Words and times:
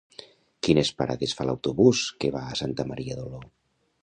Quines 0.67 0.89
parades 1.01 1.35
fa 1.41 1.47
l'autobús 1.49 2.03
que 2.25 2.33
va 2.39 2.43
a 2.47 2.59
Santa 2.63 2.89
Maria 2.95 3.21
d'Oló? 3.23 3.45